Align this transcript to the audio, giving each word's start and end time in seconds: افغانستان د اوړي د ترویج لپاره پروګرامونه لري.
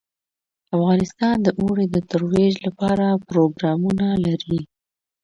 افغانستان 0.75 1.35
د 1.45 1.47
اوړي 1.61 1.85
د 1.91 1.97
ترویج 2.11 2.53
لپاره 2.67 3.05
پروګرامونه 3.29 4.05
لري. 4.25 4.59